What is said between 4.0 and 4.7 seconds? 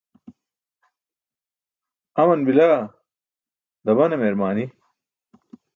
meerbaani